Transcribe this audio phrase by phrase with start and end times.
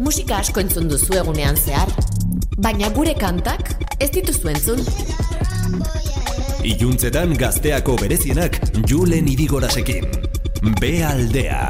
[0.00, 1.90] Musika asko entzun duzu egunean zehar,
[2.64, 4.78] baina gure kantak ez dituzu entzun.
[6.64, 8.56] Iluntzetan gazteako berezienak
[8.88, 10.06] Julen Irigorasekin.
[10.80, 11.60] Be aldea.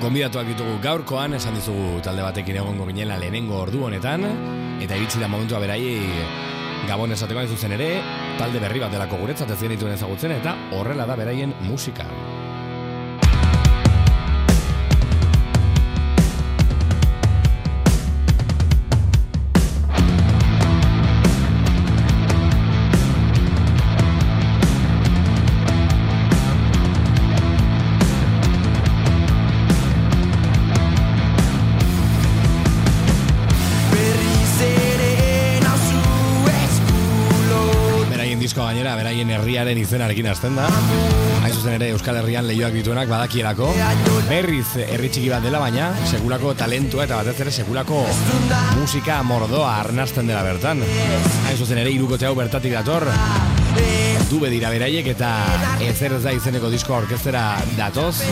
[0.00, 4.24] Gonbidatuak ditugu gaurkoan, esan dizugu talde batekin egongo ginela lehenengo ordu honetan,
[4.80, 6.00] eta iritsi da momentua beraiei
[6.88, 7.90] Gabon esateko zuzen ere,
[8.40, 12.08] talde berri bat delako guretzat ez genituen ezagutzen, eta horrela da beraien musika.
[39.74, 40.68] Herriaren izenarekin hasten da.
[41.42, 43.72] Hain zuzen ere Euskal Herrian lehioak dituenak badakielako.
[44.28, 48.04] Berriz herri txiki bat dela baina, segulako talentua eta batez ere segulako
[48.78, 50.82] musika mordoa arnasten dela bertan.
[51.46, 53.08] Hain zuzen ere irukote hau bertatik dator.
[54.30, 55.30] Dube dira beraiek eta
[55.82, 57.46] ezer ez da izeneko disko orkestera
[57.78, 58.22] datoz.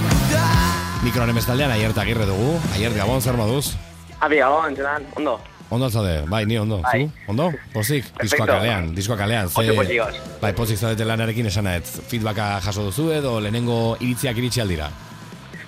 [1.03, 2.55] Mikroaren bestaldean aierta agirre dugu.
[2.77, 3.75] Aiert, gabon, zer moduz?
[4.23, 4.79] Abi, gabon,
[5.19, 5.41] ondo.
[5.73, 6.83] Ondo zaude, bai, ni ondo.
[6.83, 7.07] Bai.
[7.07, 7.31] Zu?
[7.33, 7.47] Ondo?
[7.73, 8.05] Pozik?
[8.21, 9.49] Diskoa kalean, diskoa kalean.
[9.49, 9.73] Ze,
[10.43, 11.95] bai, pozik zaudete lanarekin esan ez.
[12.11, 14.91] Feedbacka jaso duzu edo lehenengo iritziak iritsi aldira.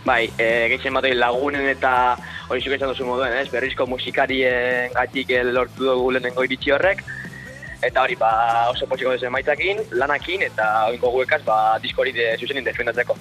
[0.04, 1.92] Bai, e, gehien batoi lagunen eta
[2.50, 3.46] hori zuk esan duzu moduen, ez?
[3.48, 7.00] Berrizko musikarien gatik eh, lortu dugu lehenengo iritsi horrek.
[7.80, 8.34] Eta hori, ba,
[8.74, 13.16] oso potxiko dezen maitakin, lanakin, eta oinko guekaz, ba, disko hori de, zuzenin defendatzeko.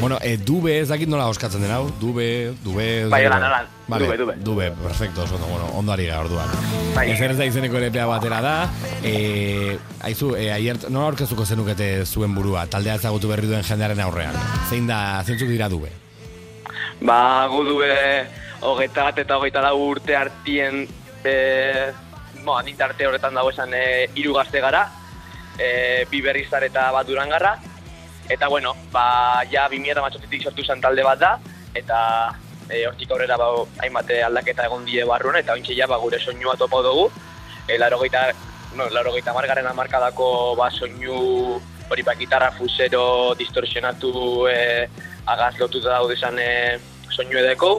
[0.00, 1.82] Bueno, e, dube ez dakit nola oskatzen den hau.
[2.00, 2.86] Dube, dube...
[3.12, 3.66] Bai, holan, holan.
[3.90, 4.34] Vale, Dube, dube.
[4.40, 6.48] Dube, perfecto, oso bueno, ondo ari gara orduan.
[6.94, 7.10] Bai.
[7.12, 8.54] Ezer ez da izeneko LPA batera da.
[9.04, 9.76] E,
[10.08, 14.38] aizu, e, aiert, nola aurkezuko zenukete zuen burua, taldea ezagutu berri duen jendearen aurrean?
[14.70, 15.92] Zein da, zeintzuk dira dube?
[17.04, 17.20] Ba,
[17.52, 17.92] gu dube
[18.64, 20.86] hogeita bat eta hogeita lau urte artien,
[21.24, 21.34] e,
[22.40, 23.84] bo, adin arte horretan dago esan e,
[24.14, 24.86] hiru gazte gara,
[25.58, 27.58] e, bi berrizar eta bat durangarra,
[28.30, 31.32] eta bueno, ba, ja 2000 matxotitik sortu zen talde bat da,
[31.74, 31.98] eta
[32.70, 33.50] e, hortik aurrera ba,
[33.82, 37.08] hainbat aldaketa egon die barruan, eta ointxe ja ba, gure soinua topo dugu,
[37.66, 38.28] e, laro geita,
[38.78, 41.58] no, laro geita margaren amarkadako ba, soinu
[41.90, 44.86] hori ba, gitarra fusero distorsionatu e,
[45.26, 46.78] agaz lotuta daude izan e,
[47.10, 47.72] soinu edeko,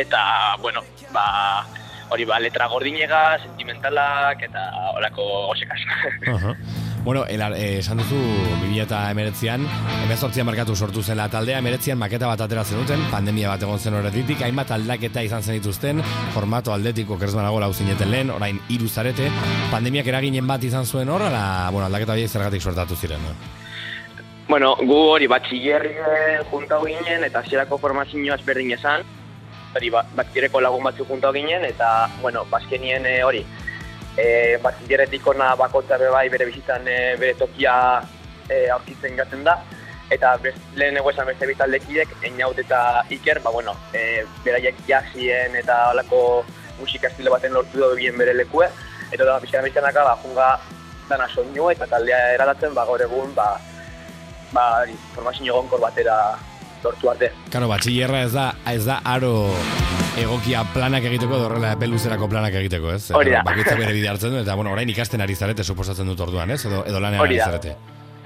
[0.00, 0.80] eta, bueno,
[1.12, 1.66] ba,
[2.08, 4.64] hori ba, letra gordinega, sentimentalak, eta
[4.96, 5.80] horako gosekaz.
[7.04, 9.64] Bueno, eh, esan duzu 2019an,
[10.04, 14.44] emezortzian markatu sortu zela taldea, emeretzian maketa bat atera zenuten, pandemia bat egon zen horretitik,
[14.46, 16.02] hainbat aldaketa izan zen dituzten,
[16.32, 19.26] formato aldetiko kerzmanago lau zineten lehen, orain hiru zarete,
[19.72, 23.34] pandemiak eraginen bat izan zuen hor, ala, bueno, aldaketa horiek zergatik sortatu ziren, no?
[24.46, 25.96] Bueno, gu hori batxillerri
[26.52, 29.02] juntau ginen eta hasierako formazioa ezberdin esan.
[29.74, 33.42] Hori ba- batxillerreko lagun batzuk juntau ginen eta, bueno, bazkenien eh, hori.
[34.16, 37.74] E, batxillerretik ona bakotza bai bere bizitzan eh, bere tokia
[38.48, 39.56] e, aurkitzen gaten da.
[40.12, 45.88] Eta bez, lehen esan beste bitaldekidek, Einaut eta Iker, ba, bueno, e, beraiek jasien eta
[45.90, 46.44] holako
[46.78, 48.68] musika estilo baten lortu dugu bien bere lekue.
[49.12, 50.48] Eta da, bizena bizanaka, ba, junga
[51.08, 53.48] dana soinu eta taldea eraldatzen, ba, gaur egun, ba,
[54.52, 54.84] ba,
[55.14, 56.18] formazio egonkor batera
[56.84, 57.32] lortu arte.
[57.52, 59.32] Karo, batxillerra ez da, ez da aro
[60.20, 63.06] egokia planak egiteko, edo horrela epe luzerako planak egiteko, ez?
[63.16, 63.42] Hori da.
[63.46, 66.60] Bakoitzak bere bide hartzen du, eta bueno, orain ikasten ari zarete, suposatzen dut orduan, ez?
[66.68, 67.74] Edo, edo lanean ari zarete.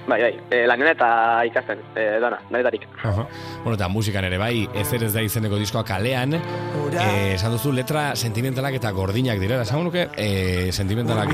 [0.07, 1.07] Bai, bai, e, lanen eta
[1.49, 2.85] ikasten, e, dana, danetarik.
[3.03, 3.25] Aha.
[3.63, 8.13] Bueno, eta musikan ere bai, ezer ez da izeneko diskoa kalean, eh, esan duzu letra
[8.15, 11.33] sentimentalak eta gordinak direla, esan nuke, eh, sentimentalak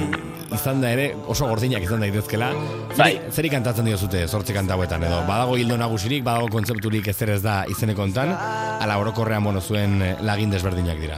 [0.54, 2.52] izan da ere oso gordinak izan daitezkela.
[2.98, 3.14] Bai.
[3.32, 8.04] zeri kantatzen diozute zortzi kantauetan edo, badago hildo nagusirik, badago kontzepturik ezer ez da izeneko
[8.04, 11.18] hontan, ala orokorrean bueno, zuen eh, lagin desberdinak dira.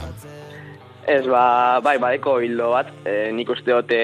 [1.06, 4.00] Ez, ba, bai, badeko hildo bat, e, nik uste dute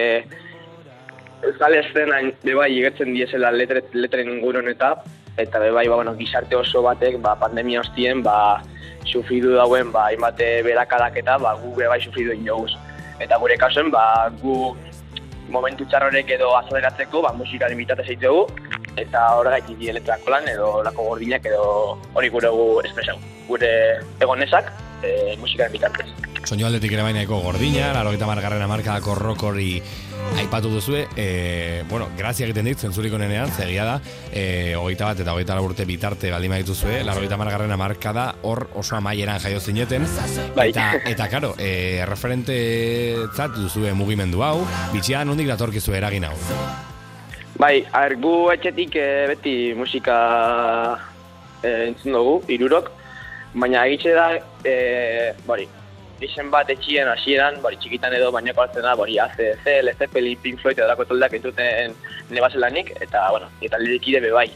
[1.42, 4.92] Euskal eszenan bebai igertzen diesela letret, letren ingurun eta
[5.40, 8.62] eta bebai, ba, bueno, gizarte oso batek, ba, pandemia hostien, ba,
[9.08, 12.76] sufridu dauen, ba, hainbat berakadak eta, ba, gu bebai sufridu inoguz.
[13.18, 14.76] Eta gure kasuen, ba, gu
[15.52, 18.46] momentu txarrorek edo azaleratzeko, ba, musikaren bitatez egitegu,
[19.00, 21.64] eta horregaitik die letrako lan, edo lako gordinak, edo
[22.14, 23.18] hori gure gu espresau.
[23.48, 23.72] Gure
[24.24, 24.72] egonesak,
[25.04, 26.31] e, musikaren bitartez.
[26.42, 29.76] Soinu aldetik ere bainako gordina, laro eta margarren amarkadako rock hori
[30.40, 33.96] aipatu duzue, e, bueno, grazia egiten dit, zentzurik onenean, zegia da,
[34.32, 38.96] e, hogeita bat eta hogeita urte bitarte baldin badituzue, laro eta margarren amarkada hor oso
[38.96, 40.06] amaieran jaio zineten,
[40.56, 40.70] Bai.
[40.70, 42.56] eta, eta karo, e, referente
[43.34, 46.34] zat duzue mugimendu hau, bitxia nondik datorkizu eragin hau.
[47.60, 50.16] Bai, a ber, gu etxetik eh, beti musika
[51.62, 52.90] e, entzun dugu, irurok,
[53.54, 54.26] baina egitxe da,
[54.64, 54.74] e,
[55.46, 55.68] bori,
[56.26, 60.60] izen bat etxien hasieran, bori, txikitan edo bainako hartzen da, bori, ACDC, Led Zeppelin, Pink
[60.62, 61.94] Floyd edo dako toldeak entzuten
[62.32, 64.46] nebazelanik, eta, bueno, eta lirikide be bai.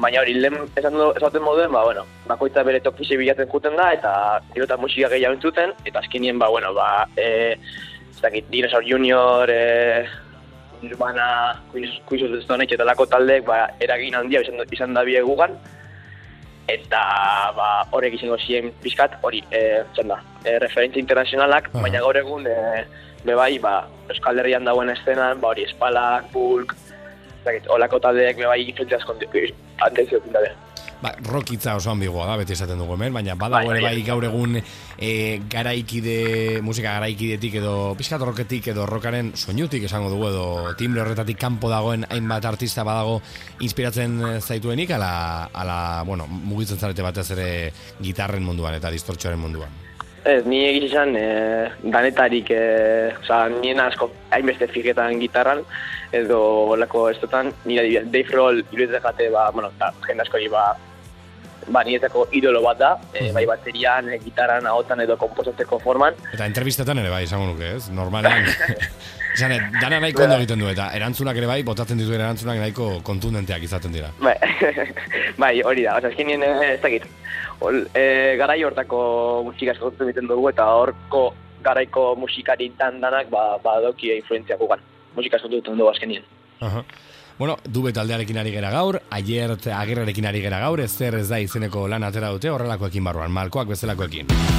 [0.00, 3.90] Baina hori, lehen esan du, esaten moduen, ba, bueno, bakoitza bere tokfixe bilatzen juten da,
[3.96, 4.12] eta
[4.52, 7.56] gero eta musika gehiago entzuten, eta azkenien, ba, bueno, ba, e,
[8.10, 10.04] ez dakit, Dinosaur Junior, e,
[10.82, 15.04] Nirvana, Queens of the Stone Age eta lako taldeek, ba, eragin handia izan, izan da
[15.06, 15.56] bie gugan,
[16.68, 17.00] eta
[17.56, 21.82] ba, horrek izango ziren pizkat, hori, e, da, e, referentzia internazionalak, Aha.
[21.82, 22.84] baina gaur egun, e,
[23.24, 26.74] be bai, ba, Euskal Herrian dagoen eszenan, ba, hori, espalak, bulk,
[27.44, 29.16] dakit, olako taldeek be bai influentzia asko
[29.84, 30.52] antenzio dabe.
[31.02, 33.94] Ba, rockitza oso ambigoa da, beti esaten dugu hemen, baina badago Bai, ere bai.
[33.98, 40.28] bai gaur egun e, garaikide, musika garaikidetik edo pizkat rocketik edo rockaren soinutik esango dugu
[40.30, 40.46] edo
[40.80, 43.20] timbre horretatik kanpo dagoen hainbat artista badago
[43.60, 45.78] inspiratzen zaituenik ala, ala
[46.08, 47.48] bueno, mugitzen zarete batez ere
[48.00, 49.82] gitarren munduan eta distortxoaren munduan.
[50.24, 51.24] Ez, ni egiz izan, e,
[51.92, 55.60] danetarik, e, oza, nien asko hainbeste fiketan gitarran,
[56.16, 56.38] edo
[56.72, 60.70] olako estotan, nire Dave Roll, iruditzen jate, ba, bueno, eta jende askori, ba,
[61.68, 66.46] ba, niretzako idolo bat da, e, bai baterian, e, gitarran, ahotan edo komposatzeko forman, Eta
[66.46, 67.90] entrevistetan ere bai, esango nuke, ez?
[67.90, 68.48] Normalean.
[69.34, 73.00] Esan, eh, dana nahiko ondo egiten du, eta erantzunak ere bai, botatzen dituen erantzunak nahiko
[73.02, 74.12] kontundenteak izaten dira.
[74.22, 74.36] bai,
[75.42, 77.08] bai, hori da, oza, eskenien, ez dakit,
[77.64, 78.98] Ol, e, garai hortako
[79.46, 81.24] musika asko egiten dugu, eta horko
[81.64, 84.82] garaiko musikari dan danak, ba, ba dauki influentzia gugan.
[85.16, 86.24] Musika egiten dugu azkenien.
[86.60, 86.82] Aha.
[87.38, 91.88] Bueno, dube taldearekin ari gera gaur, aiert agirrerekin ari gera gaur, ez ez da izeneko
[91.88, 94.53] lan atera dute horrelakoekin barruan, malkoak bezalakoekin.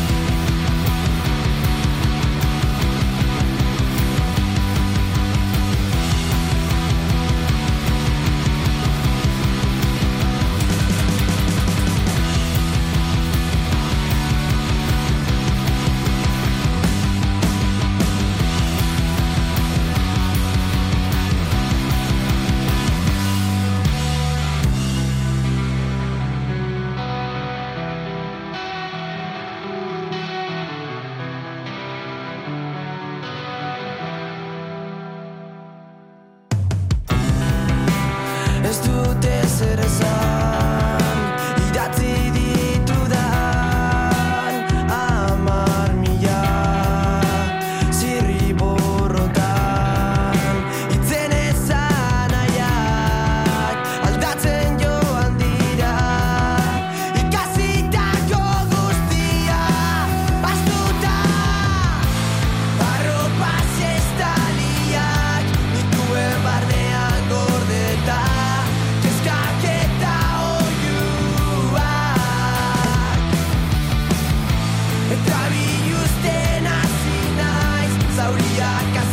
[78.26, 79.05] zauria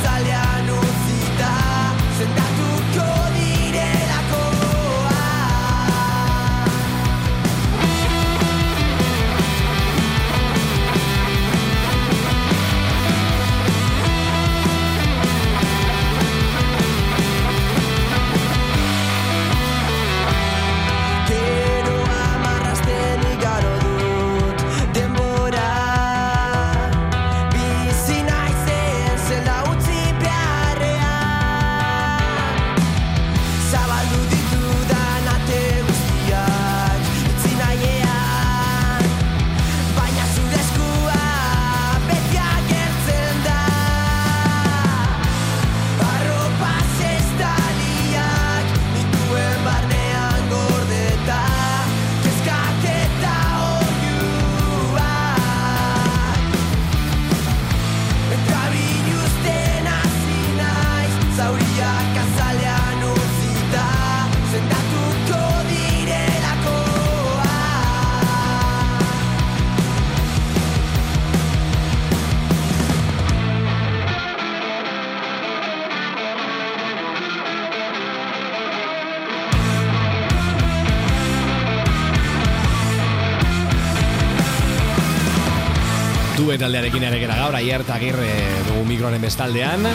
[86.52, 88.26] Dube taldearekin ere gera gaur, aiert agirre
[88.66, 89.86] dugu mikroaren bestaldean,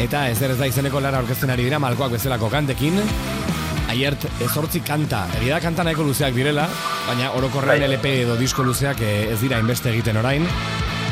[0.00, 2.96] eta ez ez da izeneko lara aurkezten ari dira, malkoak bezalako kantekin,
[3.92, 6.64] Aiert ezortzi kanta, egia da kanta nahiko luzeak direla,
[7.04, 7.90] baina orokorrean Bai.
[7.98, 10.48] LP edo disko luzeak eh, ez dira inbeste egiten orain.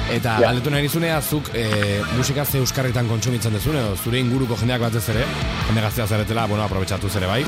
[0.09, 0.49] Eta Ja.
[0.49, 5.05] galdetu nahi nizunea, zuk e, musika ze euskarritan kontsumitzen dezune, edo zure inguruko jendeak batez
[5.13, 5.29] ere,
[5.69, 7.43] jende gaztea zaretela, bueno, aprobetsatu zere bai.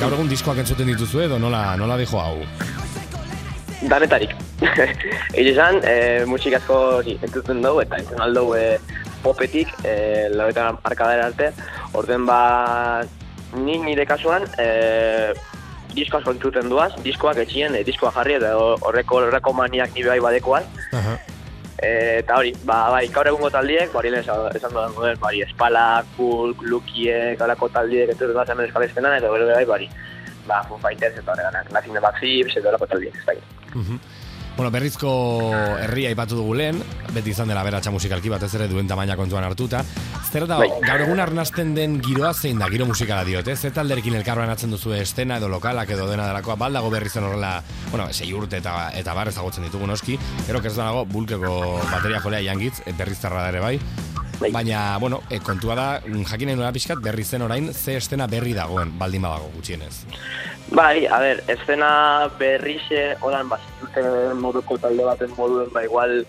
[0.00, 2.38] gaur egun diskoak entzuten dituzu edo nola, nola dijo hau?
[3.88, 4.34] Danetarik.
[5.38, 8.76] Egia esan, e, musik asko si, entzuten dugu, eta entzuten aldo e,
[9.24, 11.50] popetik, e, lauetan arkadera arte.
[11.96, 13.00] Orden ba,
[13.56, 15.32] ni nire kasuan, e,
[15.94, 20.20] disko asko entzuten duaz, diskoak etxien, e, diskoa jarri, eta horreko horreko maniak nire bai
[20.28, 20.68] badekoan.
[20.92, 21.16] Aha.
[21.80, 26.04] E, eta hori, ba, bai, gaur egungo taldiek, bari lehen esan, dudan duen, bari, espala,
[26.18, 29.88] kulk, lukiek, alako taldiek, entzuten duaz hemen eskalezpenan, eta bere bai, bari,
[30.50, 34.10] ba, Foo Fighters, eta horreganak, Nothing the Backflips, eta alako taldiek, ez dakit.
[34.56, 35.10] Bueno, berrizko
[35.80, 36.82] herria aipatu dugu lehen,
[37.14, 39.80] beti izan dela beratxa musikalki batez ere duen tamaina kontuan hartuta.
[40.30, 40.68] Zer da, Bai.
[40.84, 44.92] gaur egun arnasten den giroa zein da, giro musikala diote, ze talderekin elkarroan atzen duzu
[44.98, 47.54] estena edo lokalak edo dena delakoa, baldago berri zen horrela,
[47.90, 52.44] bueno, sei urte eta, eta bar ezagutzen ditugu noski, gero ez dago bulkeko bateria jolea
[52.50, 53.78] jangitz, berriztarra ere bai,
[54.40, 54.50] Bai.
[54.52, 58.54] Baina, bueno, e, kontua da, jakin nahi nuela pixkat, berri zen orain, ze estena berri
[58.56, 60.06] dagoen, baldin badago gutxienez.
[60.72, 61.90] Bai, a ber, eszena
[62.38, 66.22] berrixe, holan, bazituten moduko talde baten moduen, ba, igual,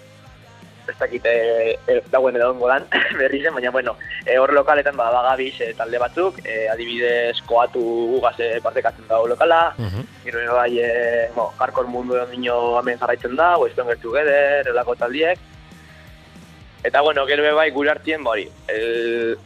[0.92, 2.84] ez dakit, e, e, dagoen edo ongo dan,
[3.22, 7.80] berrixe, baina, bueno, e, hor lokaletan, ba, bagabiz e, talde batzuk, e, adibidez, koatu
[8.18, 10.04] gugaz e, partekatzen dago lokala, Mhm.
[10.26, 14.68] gero ere bai, e, bo, hardcore mundu edo nino hemen jarraitzen da, Weston Get Together,
[14.74, 15.40] elako taldiek,
[16.84, 19.38] Eta, bueno, gero bai, gure artien, ba, hori, el,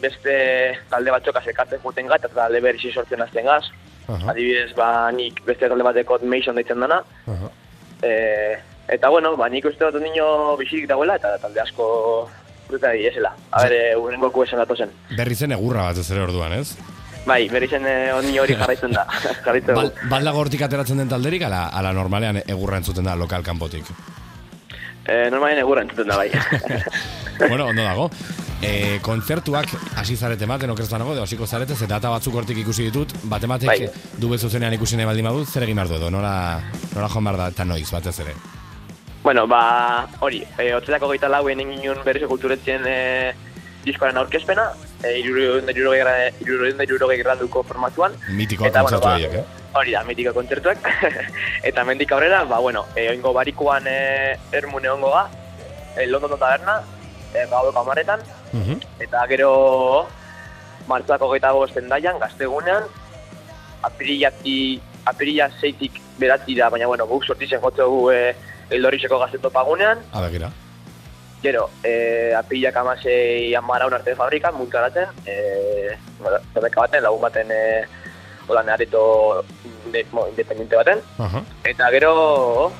[0.00, 3.64] beste talde batzuk azekatzen juten gat, eta talde berri sortzen azten gaz,
[4.08, 7.02] Aha, Adibidez, ba, nik beste talde bateko Mason deitzen dana.
[7.28, 7.50] aha.
[8.00, 8.12] E,
[8.88, 11.88] eta, bueno, ba, nik uste dut nino bizirik dagoela, eta talde asko
[12.68, 13.34] fruta diesela.
[13.52, 14.94] A ber, e, urrengoko esan datozen.
[15.16, 16.78] Berri zen egurra bat ez ere orduan, ez?
[17.28, 19.04] Bai, berri zen e, nino hori jarraitzen da.
[19.44, 23.92] jarraitzen Bal, baldago hortik ateratzen den talderik, ala, ala normalean egurra entzuten da lokal kanpotik.
[25.08, 26.28] E, normalen egurra entzuten da, bai.
[27.48, 28.10] bueno, ondo dago.
[28.60, 33.14] E, kontzertuak hasi zarete ematen okertzanago, edo hasiko zarete, ze data batzuk hortik ikusi ditut,
[33.30, 33.88] bat ematek Bai.
[34.18, 36.32] du bezuzenean ikusi nahi baldin badut, zer egin behar du edo, nora,
[36.94, 38.34] nora joan behar da, eta noiz, batez ere.
[39.22, 43.32] bueno, ba, hori, e, otzetako gaita lauen egin berrizo kulturetzen e,
[43.84, 44.72] diskoaren aurkezpena,
[45.04, 48.12] e, irurogein graduko formatuan.
[48.34, 49.44] Mitikoak Eta, bueno, kontzertu ba, horiek, eh?
[49.78, 50.82] Hori da, mitiko kontzertuak.
[51.68, 55.28] eta mendik aurrera, ba, bueno, e, oingo barikuan e, ermune ongo ga,
[55.96, 56.80] e, London taberna,
[57.32, 58.20] e, gaueko amaretan,
[58.52, 58.80] Mhm.
[59.04, 60.08] eta gero
[60.88, 62.86] martxoako geita bosten daian, gaztegunean,
[63.84, 68.34] apirilati, apirila zeitik beratzi da, baina bueno, guk sortizen jotze dugu e,
[68.70, 70.50] eldorixeko gaztetopagunean, A begira.
[71.42, 76.38] Gero, eh, apirilak amasei amaraun arte fabrikan, muntaratzen, eh, bueno,
[76.74, 77.86] baten, lagun baten, eh,
[78.48, 79.44] hola, areto
[79.86, 80.98] independiente baten.
[81.18, 81.42] Aha.
[81.64, 82.72] Eta gero,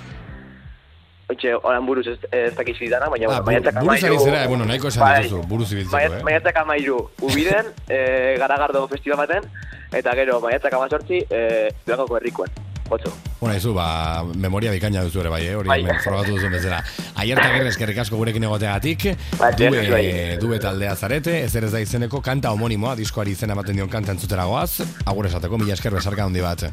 [1.29, 2.77] oitxe, horan buruz ez, ez dakiz
[3.11, 4.07] baina, Ah, bueno, maiatzak buru amairu...
[4.07, 6.23] ari zera, eh, bueno, nahiko esan Bai, dituzu, buruz ibiltzeko, maiatz- eh?
[6.25, 9.45] Maiatzak amairu, ubiden, eh, garagardo festival baten,
[9.93, 12.51] eta gero, maiatzak amazortzi, eh, Durangoko herrikoen,
[12.89, 13.13] gotzo.
[13.41, 15.55] Bueno, izu, ba, memoria bikaina duzu ere bai, eh?
[15.57, 15.83] hori Bai.
[16.05, 16.83] frogatu duzun bezala.
[17.17, 20.37] Aierta gerrez, eskerrik asko gurekin egoteagatik, Bai, due, bai.
[20.41, 24.13] due taldea zarete, ez ere ez da izeneko kanta homonimoa, diskoari izena ematen dion kanta
[24.13, 26.69] entzutera goaz, agur esateko, mila esker bezarka handi bat.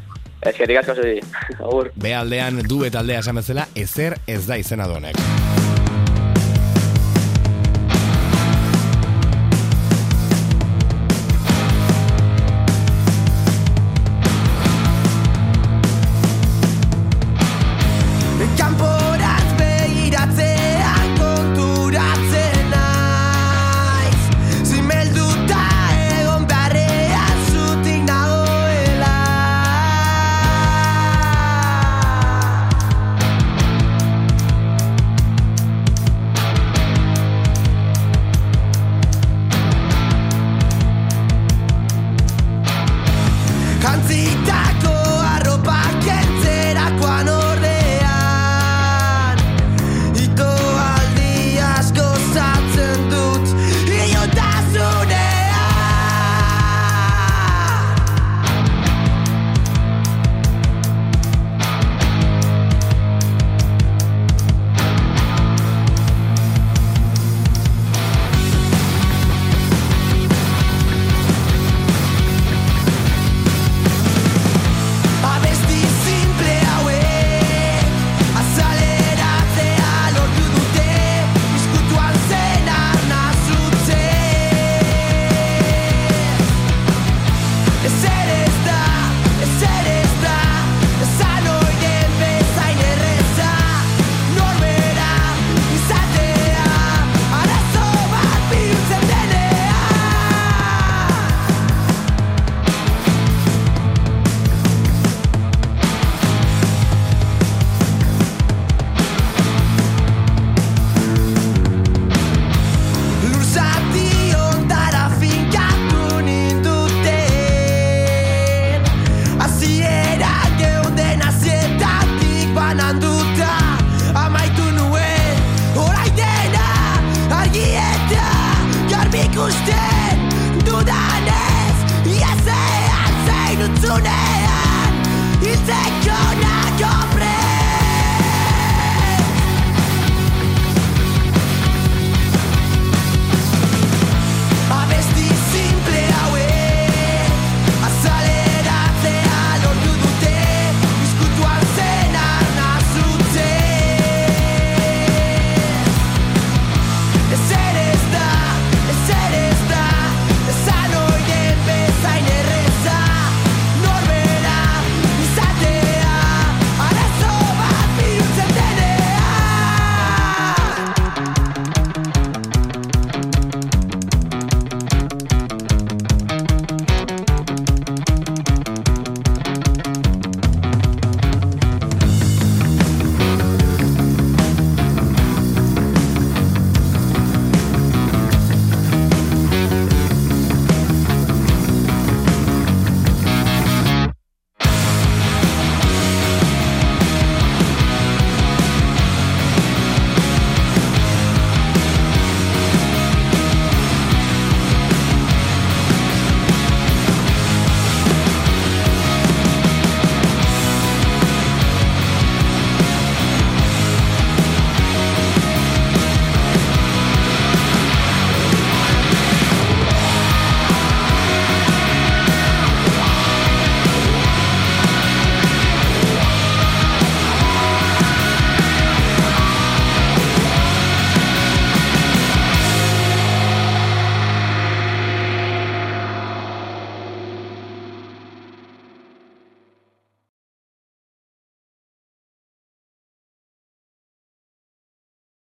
[0.46, 1.20] Eskerrik asko zuri,
[1.58, 1.92] agur.
[1.96, 5.16] Be aldean due taldea esan bezala, ezer ez da izena donek.